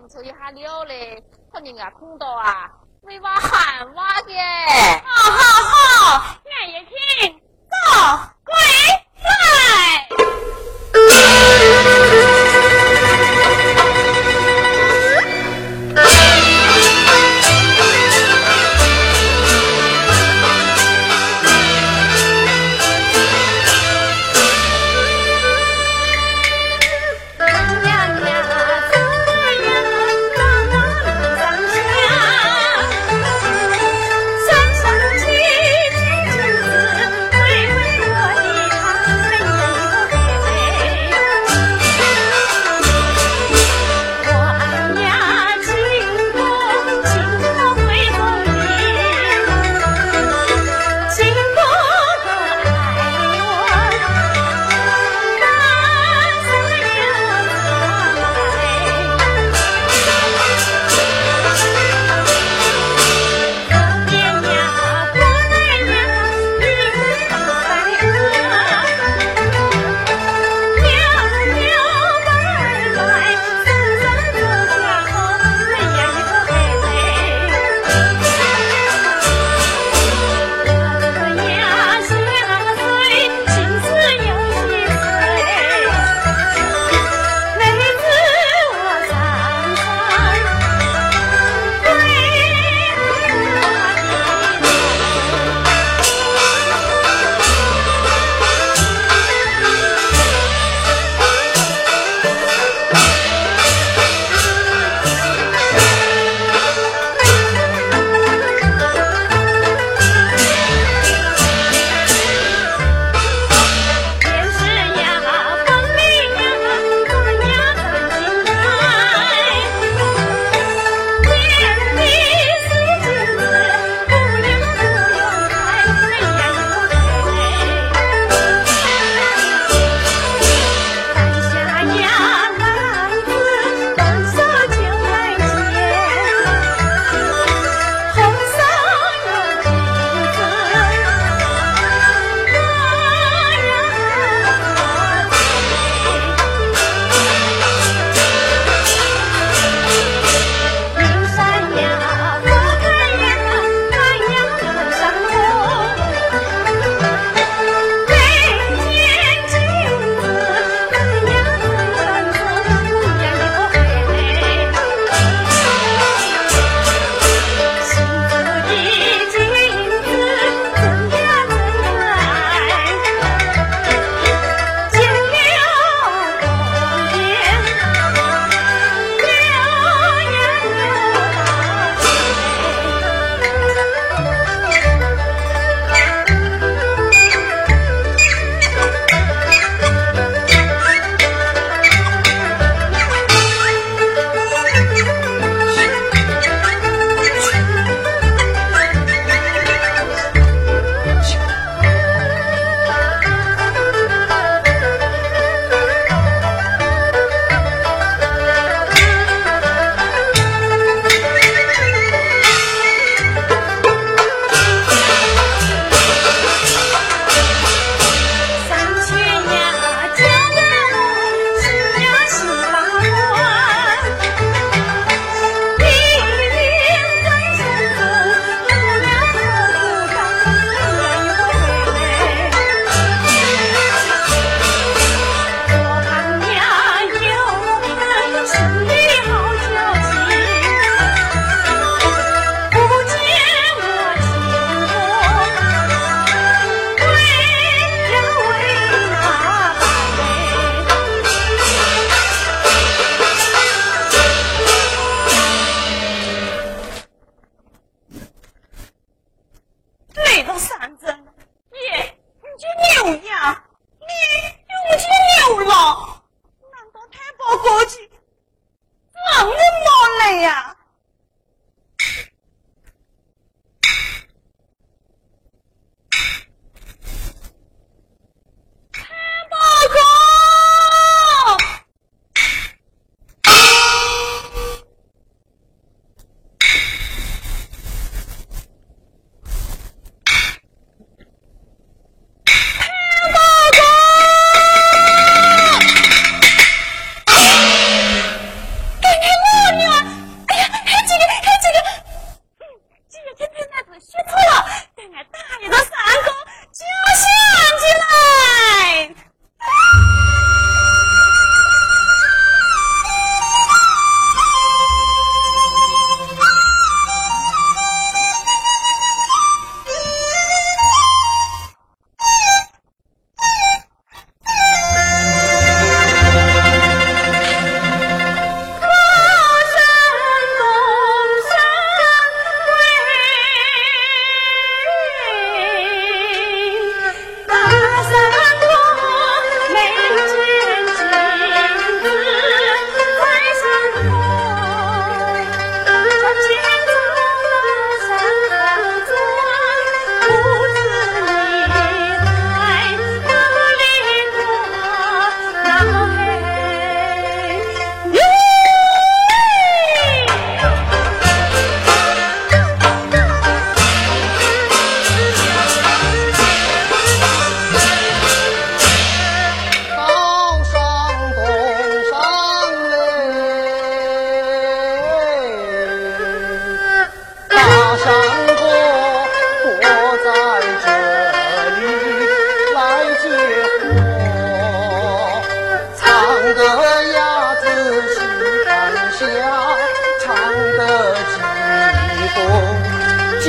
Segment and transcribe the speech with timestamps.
[0.00, 1.20] 你出去下了嘞，
[1.52, 2.70] 好人家碰到啊，
[3.02, 4.32] 没挖喊挖的，
[5.04, 7.76] 好好好，看眼睛，走，
[8.44, 9.07] 过来。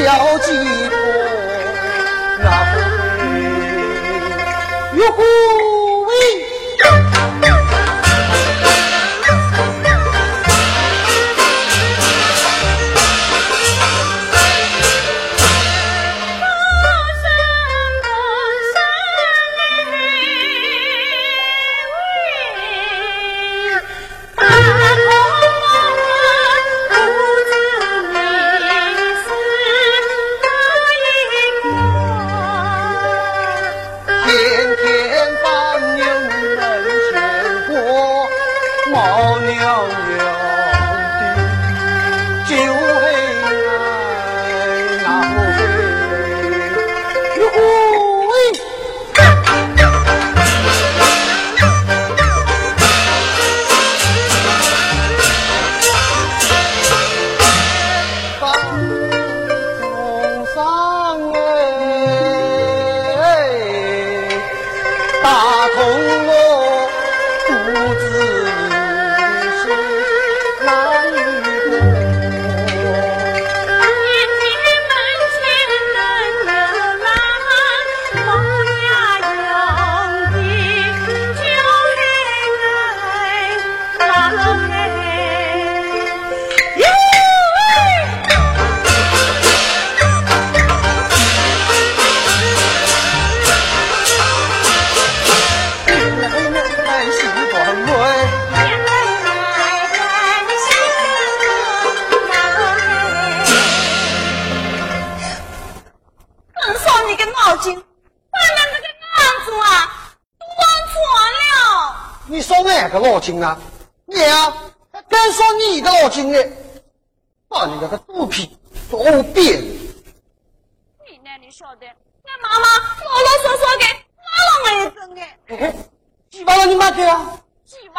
[0.10, 0.90] 金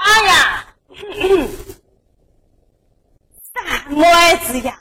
[0.00, 0.64] 几万呀？
[3.52, 4.78] 三妹子呀，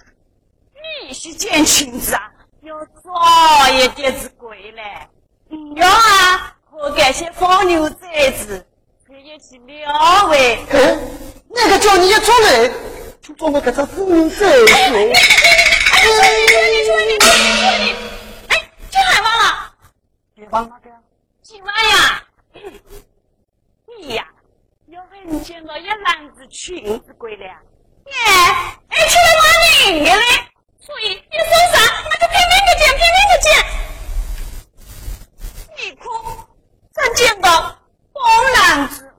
[1.07, 5.09] 你是捡裙子啊，要早一点子归来。
[5.75, 8.65] 要啊，我感谢放牛崽子。
[9.05, 10.59] 可以去聊喂，
[11.49, 12.69] 那个叫你一出来，
[13.21, 14.71] 就装个个这妇女崽子。
[14.73, 17.27] 哎，你说你说你说你说
[17.79, 17.85] 你，
[18.49, 19.73] 哎，就喊忘了，
[20.35, 20.89] 别忘了的，
[21.41, 22.23] 几万呀？
[23.99, 24.27] 你呀，
[25.25, 29.15] 要很见到一篮子裙子归来，哎，哎，去。
[29.39, 30.21] 买领的嘞，
[30.79, 33.47] 所以你说啥，我就拼命的捡，拼命的捡。
[35.77, 36.03] 你哭，
[36.93, 37.49] 真见到
[38.13, 38.19] 包
[38.53, 39.09] 篮子。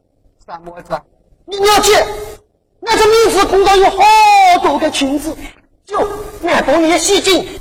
[0.44, 1.00] 三妹子，
[1.46, 2.06] 你了解，
[2.80, 3.98] 那这名字碰到有好
[4.62, 5.36] 多个裙子，
[5.84, 5.98] 就
[6.46, 7.60] 俺帮你洗净。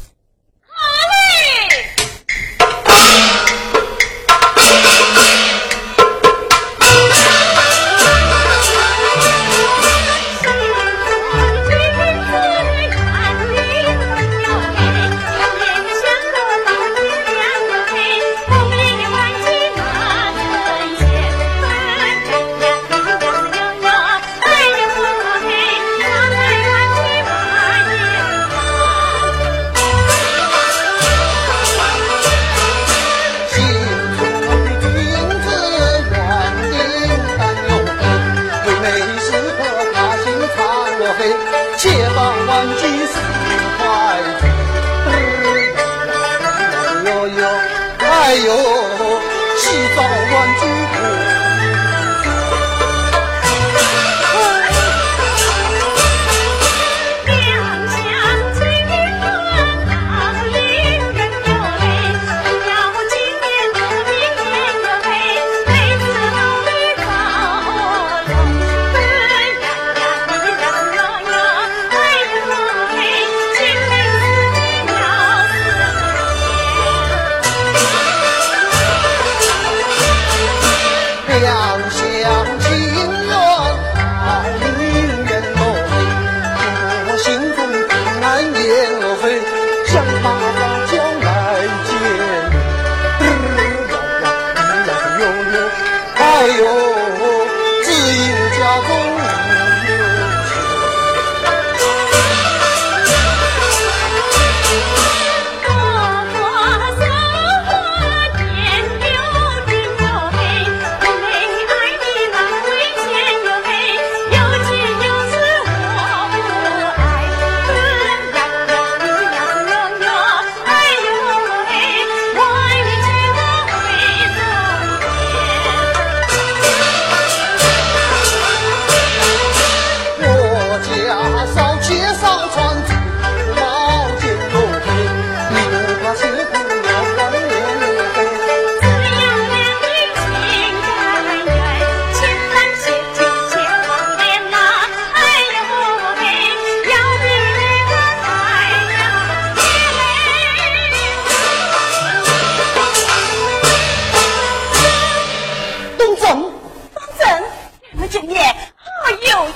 [158.10, 158.44] 今年
[158.75, 159.51] 好有一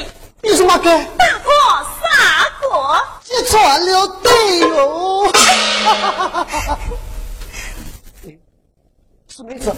[0.00, 0.08] 米。
[0.42, 0.84] 你说嘛哥？
[1.18, 1.50] 大哥，
[2.00, 2.10] 三
[2.60, 5.32] 哥，揭穿了对哟。
[9.28, 9.74] 是妹子，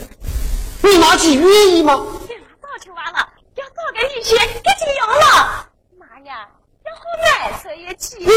[0.83, 2.07] 你妈去愿意吗？
[2.29, 4.47] 给妈早就完了，要早给你去，赶
[4.79, 5.67] 紧要了。
[5.99, 6.49] 妈呀，
[6.87, 8.25] 要和奶生一起？
[8.25, 8.31] 嗯，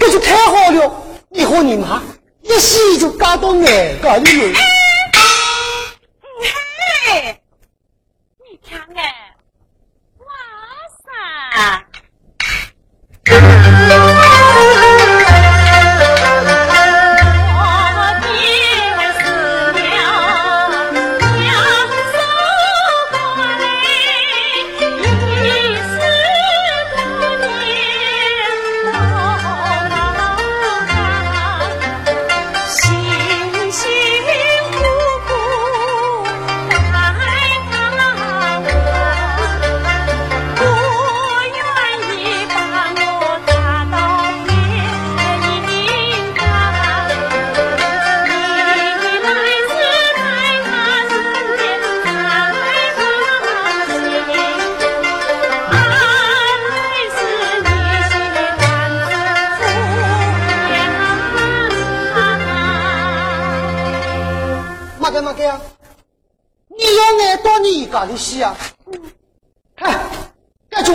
[0.00, 0.92] 这就太好了，
[1.28, 2.02] 你和你妈
[2.42, 4.52] 一洗就感到爱，感觉。
[4.52, 4.60] 哎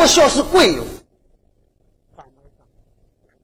[0.08, 0.84] 小是贵哟！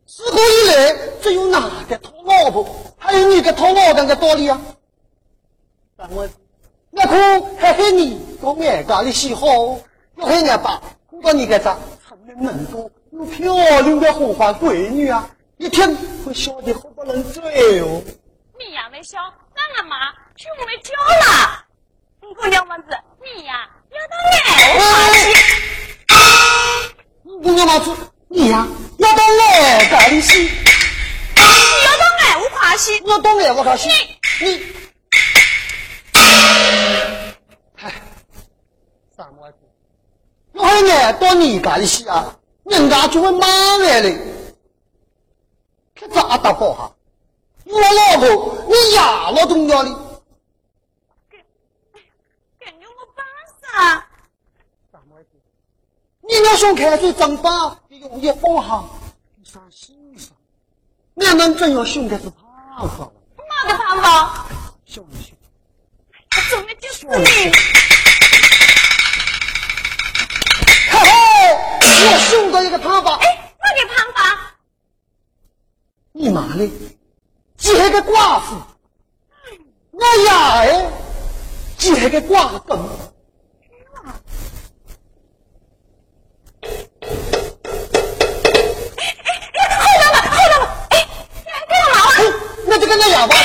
[0.05, 2.65] 自古以来，只有哪个讨老婆，
[2.97, 4.61] 还有你个讨老干的道理啊？
[5.97, 6.29] 三我
[6.91, 9.47] 那可还害你到俺家里洗好，
[10.15, 11.77] 要害俺爸顾到你个咋
[12.07, 15.29] 聪明能多又漂亮的红花闺女啊！
[15.57, 18.01] 一听会笑得好不能嘴哦。
[18.57, 19.17] 你呀没笑，
[19.55, 21.65] 那俺妈去屋里叫了。
[22.33, 25.29] 姑娘子，你呀要到我胯下；
[27.43, 27.85] 姑娘子，
[28.29, 29.29] 你呀要到我
[29.89, 30.43] 干洗。
[30.43, 30.49] 你
[31.85, 32.05] 要到
[32.39, 33.89] 我胯下，我到我胯下。
[34.39, 34.63] 你你，
[37.75, 37.91] 嗨，
[39.15, 39.57] 三毛钱，
[40.53, 42.37] 我还爱到你干洗啊！
[42.63, 44.09] 人家就会骂我了，
[45.95, 46.95] 看咋打抱哈！
[47.65, 50.10] 我老婆，你压了重要的。
[53.73, 54.07] 啊！
[56.23, 58.99] 你要想开始增发，不容易不好。
[59.35, 60.17] 第三是你？
[61.15, 63.11] 我们真要想的是他发。
[63.49, 64.45] 哪个胖发？
[64.85, 65.33] 一李。
[66.35, 67.11] 我准备就是你。
[70.89, 71.03] 看哦，
[71.81, 73.15] 我凶到一个胖发。
[73.15, 74.19] 哎，哪个胖发？
[76.13, 76.69] 你妈嘞！
[77.57, 78.55] 接个寡妇。
[79.91, 80.91] 我呀哎，
[81.77, 82.77] 接个寡妇。
[93.09, 93.35] 哑巴，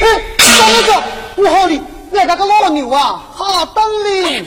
[0.00, 0.92] 哎，大哥子，
[1.36, 1.80] 我好哩，
[2.14, 4.46] 俺那个老牛啊，好等哩。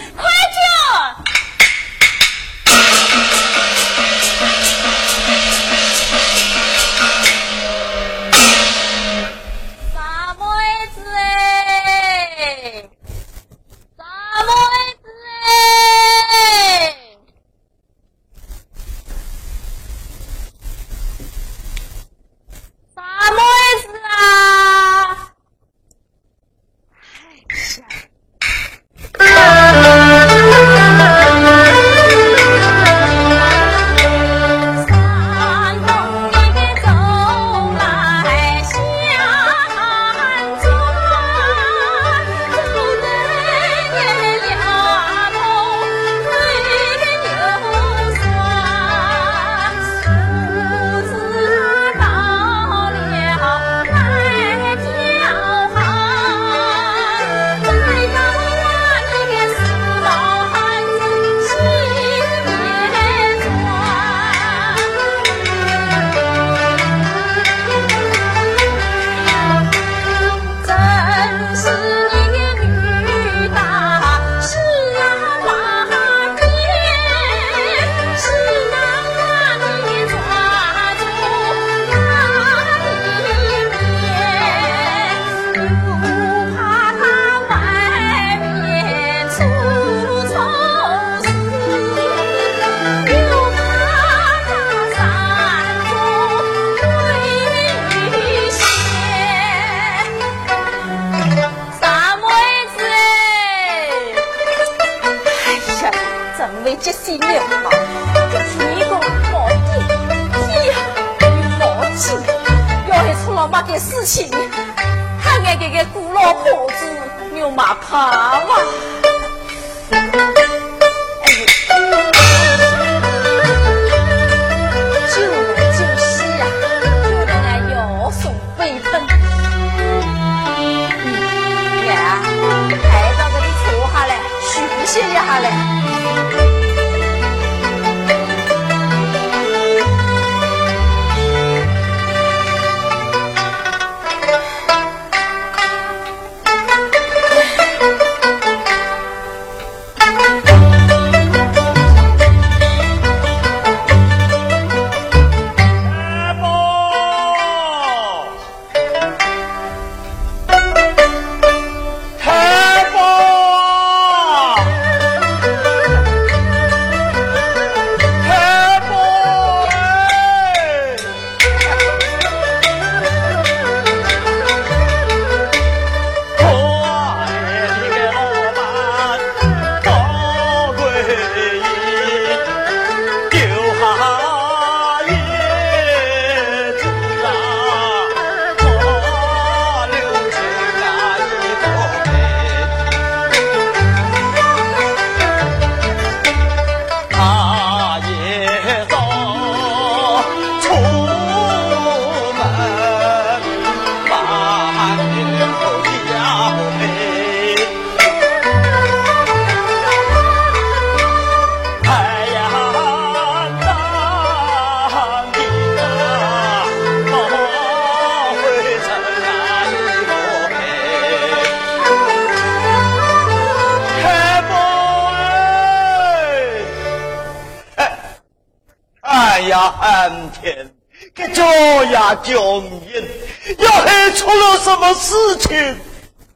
[229.41, 230.71] 哎呀安天
[231.15, 231.43] 给脚
[231.85, 233.09] 呀脚印
[233.57, 235.75] 要是出了什么事情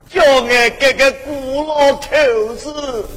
[0.10, 3.08] 叫俺给个古老头子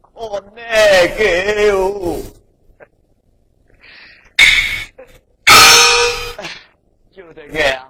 [0.00, 2.22] 可难个哟
[7.10, 7.88] 就这个呀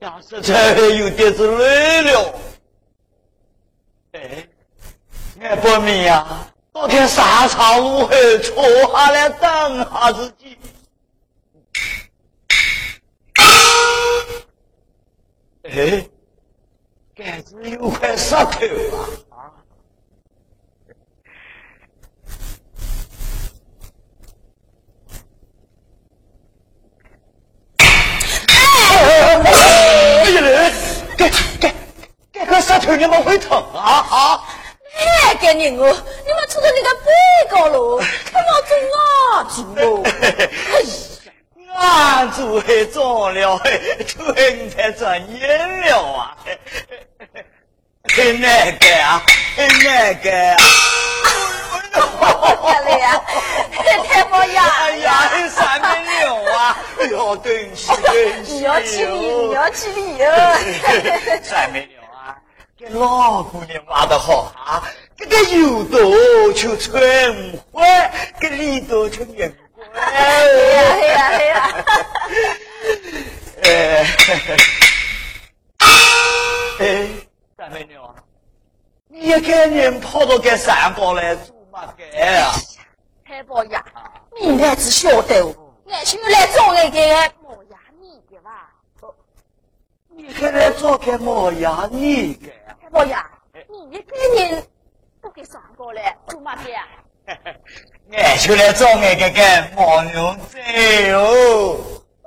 [0.00, 2.34] 呀实在有点子累了。
[4.12, 4.46] 哎
[5.40, 10.56] 爱波米呀昨天三场午后坐下来等下自己。
[15.64, 16.06] 哎，
[17.16, 19.50] 杆子有块石头啊！
[28.94, 30.72] 哎呀嘞，
[31.16, 31.74] 这这
[32.32, 34.44] 这个石头你们会疼啊啊！
[34.98, 37.12] 哎，给你我，你们出到那个背
[37.50, 37.98] 高喽，
[38.32, 40.02] 看我中啊，中哦！
[41.76, 43.60] 俺做还中了，
[44.06, 46.36] 春才转眼了啊！
[48.16, 49.22] 很难干啊，
[49.56, 50.56] 很难干啊！
[52.64, 53.22] 呀嘞呀，
[54.08, 54.64] 太冒呀！
[54.80, 56.76] 哎呀，三百六啊！
[57.00, 60.58] 哎呦，对不起，对不起，你要起立，你要起立哦！
[61.42, 61.97] 三百六
[62.78, 64.84] 给老姑娘挖的好啊！
[65.16, 67.82] 这个油多就春花，
[68.40, 69.84] 这里多就年瓜。
[70.00, 71.74] 哎呀哎呀哎呀！
[73.62, 74.06] 哎，
[76.78, 77.08] 哎，
[77.56, 78.14] 三百六啊，
[79.08, 82.06] 你一个人跑到这山坡来做嘛干
[82.44, 82.52] 啊？
[83.26, 83.84] 太冒呀！
[84.40, 85.52] 你还是晓得哦，
[85.90, 87.00] 俺就来找那个
[87.42, 88.70] 冒呀你的吧。
[90.10, 92.48] 你还来找个毛呀你个
[92.90, 94.66] 你一个人
[95.22, 96.86] 都给上过 来做嘛的呀？
[98.12, 100.58] 俺就来找俺这个毛牛仔
[101.12, 101.76] 哦，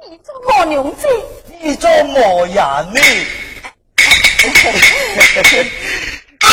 [0.10, 1.10] 你做毛牛仔？
[1.62, 3.00] 你做毛呀你？
[6.42, 6.48] 哎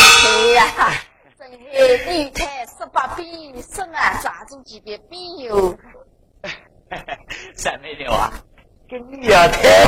[0.55, 0.93] 呀，
[1.39, 3.27] 真是女才十八变，
[3.63, 5.77] 生啊抓住几遍变哟！
[7.55, 8.33] 三妹六啊，
[8.89, 9.87] 跟你呀太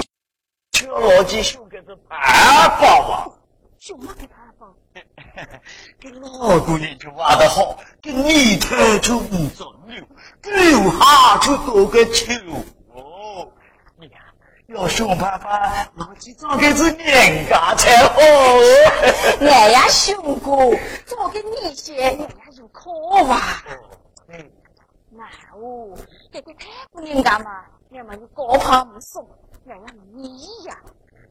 [0.73, 3.27] 吃老几熊个是办法吧？
[3.81, 4.75] 熊嘛给他放，
[5.99, 10.07] 跟老姑娘就挖得好，跟你太就不中了，
[10.43, 12.35] 留下就多个球
[12.93, 13.51] 哦。
[13.99, 14.19] 你呀，
[14.67, 18.21] 要想办法老几找个是人家才好。
[19.41, 23.41] 俺呀熊哥，做给你些，俺呀有可哇。
[24.29, 24.51] 嗯，
[25.09, 25.25] 那
[25.59, 25.97] 哦，
[26.31, 27.65] 这个太不人家嘛，
[27.95, 29.27] 俺们有高攀不送，
[29.67, 30.77] 俺呀你呀，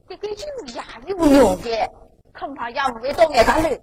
[0.07, 1.91] 这个有呀有用的，
[2.37, 3.79] 恐怕也不会到俺家来。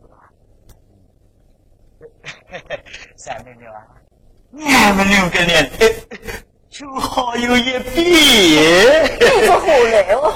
[3.16, 3.84] 三妹六啊，
[4.64, 5.70] 俺们六个人
[6.70, 8.02] 就好有一比。
[8.02, 10.34] 你说好来哦，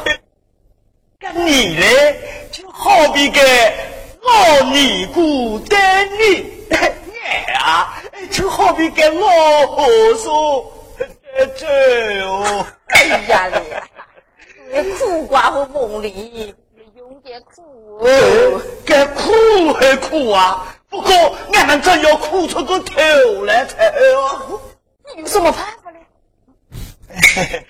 [1.18, 3.40] 跟你嘞，就好比个
[4.22, 10.32] 老尼姑带你， 俺啊，就好比个老和尚
[11.36, 12.66] 带走哦。
[12.88, 16.54] 哎呀嘞，你苦瓜和梦里，
[17.10, 17.60] 你用点苦
[17.98, 18.62] 哦。
[18.86, 21.12] 该哭还哭啊，不过
[21.52, 24.60] 俺们真要哭出个头来才好。
[25.16, 25.98] 你有什么办法呢？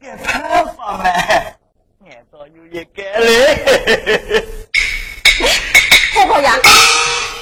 [0.00, 4.44] 个办法嘛，俺倒有一个嘞。
[6.14, 6.54] 太婆 呀，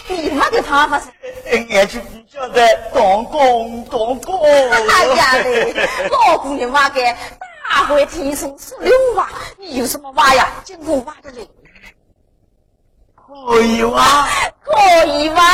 [0.08, 1.08] 你 妈的办法是？
[1.50, 4.42] 俺就不晓得当工当工。
[4.42, 5.74] 哎呀嘞，
[6.10, 7.00] 老姑娘挖个
[7.70, 10.48] 大会天生十六娃，你有什么娃呀？
[10.64, 11.48] 经过挖的嘞，
[13.14, 14.28] 可以挖！
[14.64, 15.44] 可以挖？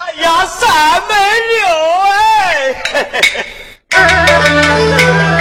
[0.00, 1.64] 哎呀，三百六
[3.90, 5.35] 哎！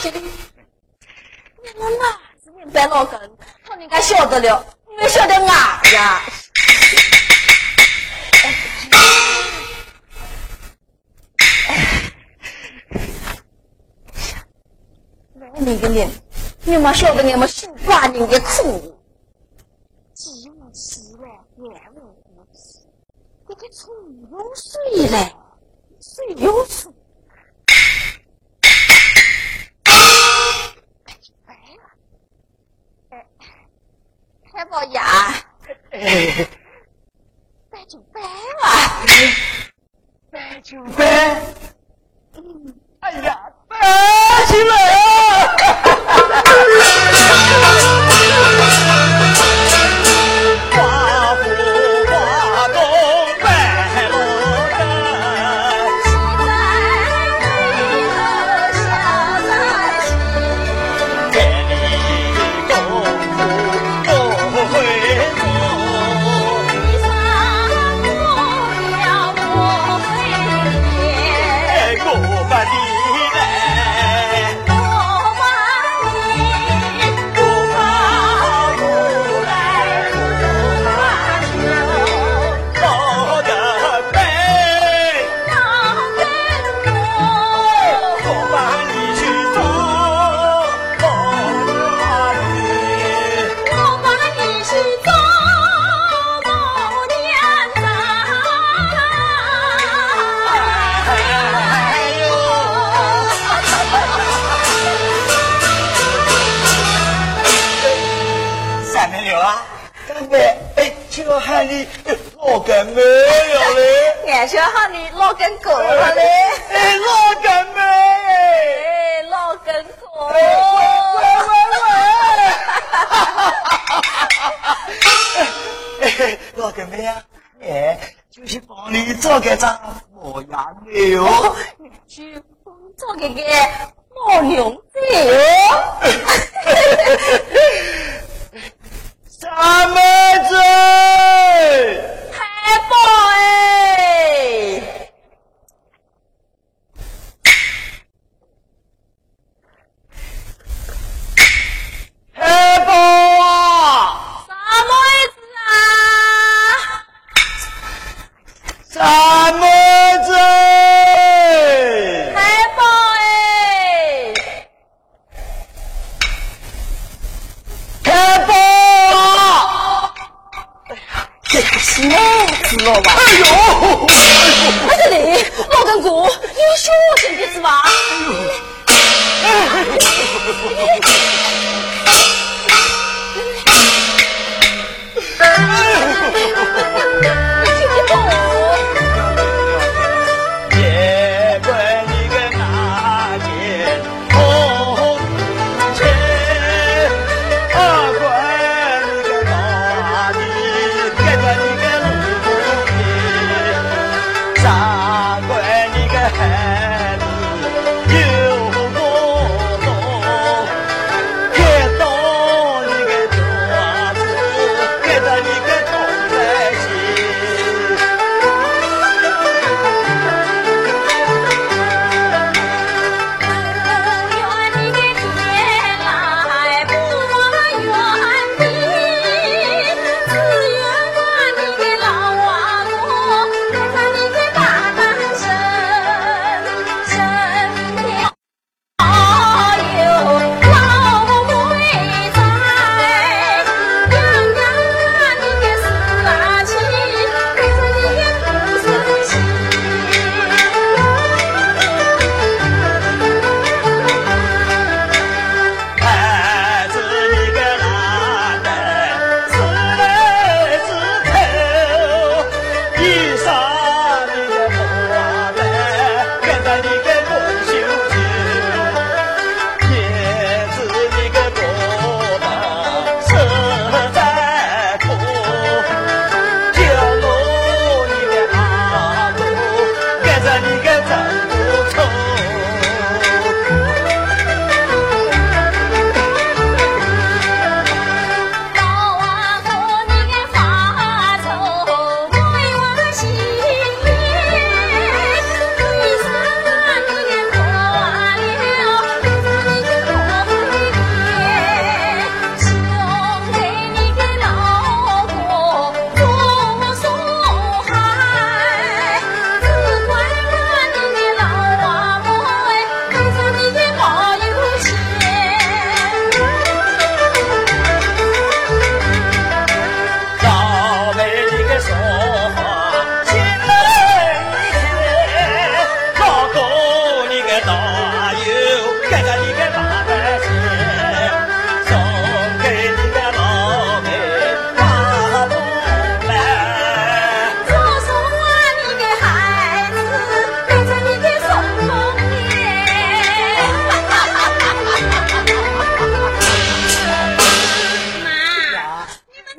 [0.00, 0.28] 这个，你
[1.76, 3.18] 们哪是你白老根？
[3.64, 5.44] 他人家晓得了，你们晓得俺
[5.92, 6.22] 呀？
[15.60, 16.08] 那个人，
[16.62, 18.96] 你们晓得俺们守寡人的苦，
[20.14, 22.86] 既无吃嘞，也无苦吃，
[23.48, 23.92] 这个葱
[24.30, 25.34] 有水嘞，
[26.00, 26.92] 水有水。
[34.58, 35.10] ค่บอยา
[37.70, 38.28] แปะจุ๊บแปะ
[38.62, 38.76] ว่ะ
[40.30, 41.14] แปะจุ๊บแปะ
[43.00, 43.36] ไอ้ยา
[43.68, 43.90] แปะ
[44.48, 44.72] ใช่ไหม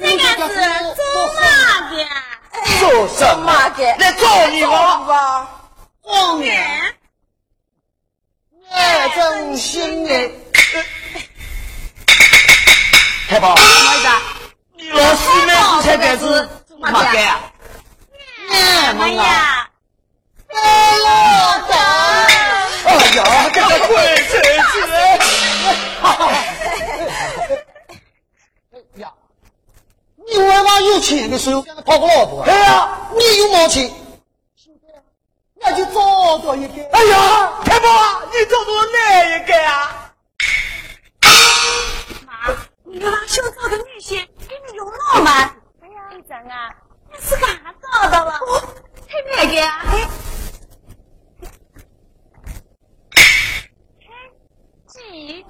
[0.02, 0.56] 那个是
[0.96, 1.42] 做嘛
[1.92, 1.94] 的？
[2.80, 3.70] 做什么？
[3.78, 3.84] 的？
[3.98, 5.48] 来找你了？
[6.02, 6.96] 红颜，
[8.72, 8.76] 我
[9.14, 10.32] 正心的。
[13.28, 13.94] 太保，什么？
[13.94, 14.08] 意思？
[14.78, 15.54] 你老师呢？
[15.82, 16.24] 之前便是
[16.80, 17.10] 嘛的？
[18.48, 19.08] 什么？
[19.10, 19.70] 呀？
[20.52, 20.54] 哎
[21.04, 21.30] 呀，
[23.54, 24.32] 这个鬼神
[24.72, 24.78] 经！
[30.30, 32.44] 呀，你外妈有钱的时候跟他讨个老婆？
[32.44, 33.92] 哎呀，你有毛钱？
[35.62, 36.74] 那就找到一个。
[36.92, 37.88] 哎呀，太保，
[38.32, 40.14] 你找到哪一个啊？
[42.26, 45.32] 妈，你妈想找个女婿给你用老吗？
[45.82, 46.74] 哎呀，你真啊，
[47.12, 48.40] 你是干啥找到了？
[49.08, 49.86] 太哪个啊？
[54.88, 55.46] 几？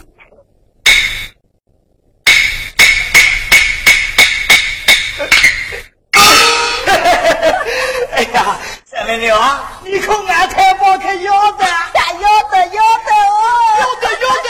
[8.12, 13.38] 哎呀，三妹妞啊，你可俺太保可要的，要得要得哦。
[13.80, 14.48] 要得要得，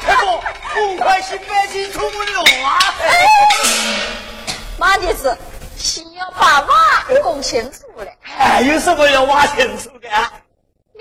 [0.00, 0.26] 太保，
[0.80, 2.94] 五块钱百斤出不了啊！
[4.78, 5.36] 妈的是，
[5.76, 8.06] 先要把娃供清楚了。
[8.20, 10.08] 还有什么要挖清楚的？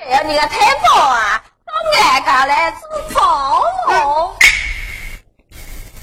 [0.02, 4.36] 哎呀你个太保啊，到俺家来做保姆。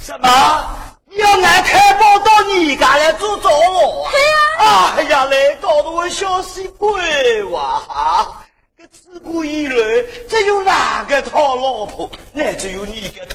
[0.05, 0.77] 什么？
[1.07, 4.09] 你要俺太保到你家来做找我？
[4.11, 8.43] 对呀、哎呀嘞，搞得我小心鬼哇哈！
[8.79, 12.71] 这自古以来，只有哪个讨老婆，那只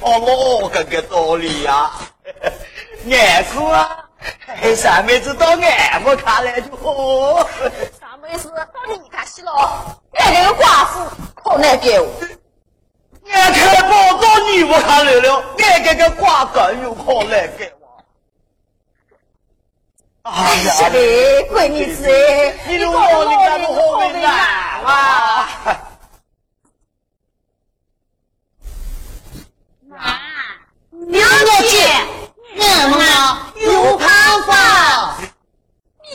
[0.05, 1.91] 有你个讨老公个道理呀、
[3.11, 4.05] 俺说啊，
[4.61, 7.43] 哎，三妹子到俺们看来就好。
[7.99, 9.51] 三妹子到你家去了，
[10.13, 12.07] 俺这个寡妇可难给我。
[13.31, 17.85] 俺太保到你们看来了，俺这个瓜梗又可难给我。
[20.23, 20.99] 哎是呀，的，
[21.49, 24.23] 闺女子哎，你的搞我你干不好为难
[24.85, 25.49] 啊！
[29.97, 30.03] 妈，
[31.07, 31.19] 了
[31.69, 31.75] 解，
[32.59, 34.07] 俺们啊有办
[34.47, 35.17] 法。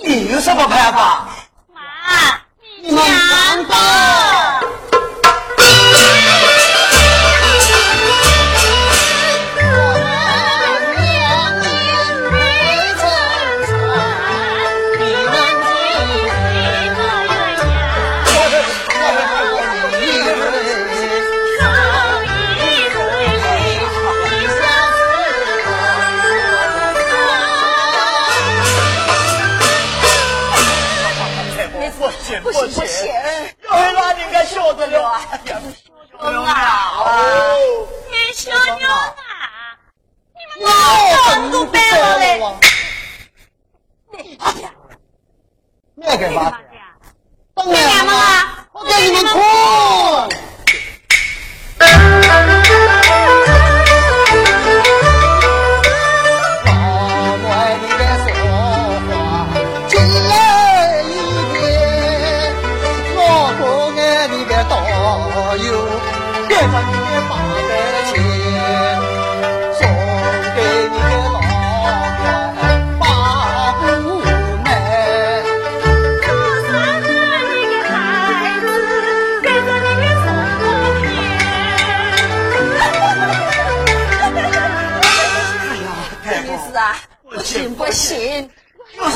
[0.04, 1.28] 你有什么办法？
[1.72, 2.39] 妈，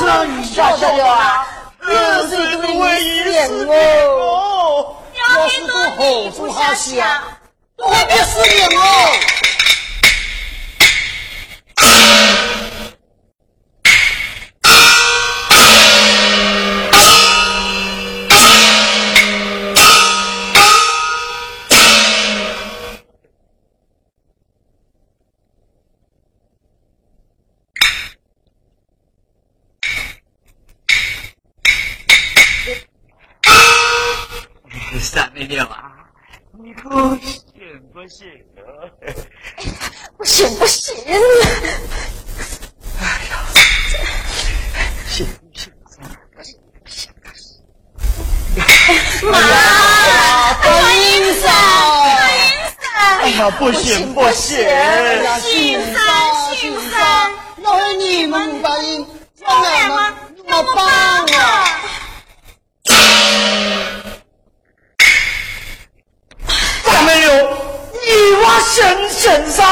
[0.05, 1.47] 就是让你晓得了啊，
[1.81, 3.73] 又是一个唯一死哦。
[4.05, 4.95] 哦。
[5.15, 7.23] 要是都后手下下，
[7.77, 8.81] 我会变死人哦。
[36.85, 36.93] 你可
[37.57, 38.27] 行不行
[38.57, 38.69] 啊？
[40.17, 40.93] 不行不行，
[45.07, 45.73] 行行，
[50.61, 51.49] 大英嫂，
[53.19, 55.99] 哎呀，不行不行，哎呀，新嫂
[56.53, 56.97] 新嫂，
[57.63, 57.95] 要是。
[57.97, 59.03] 你们不答应，
[59.35, 61.25] 叫俺们怎么办
[68.45, 69.63] 娃生醒噻！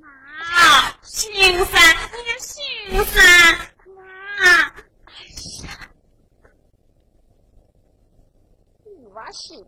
[0.00, 1.30] 妈，醒
[1.66, 1.78] 噻，
[2.10, 3.22] 你醒噻，
[4.40, 4.44] 妈。
[5.06, 5.08] 哎
[5.62, 5.66] 呀，
[8.84, 9.64] 你娃醒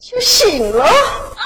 [0.00, 0.84] 就醒了。
[0.84, 1.40] 啊！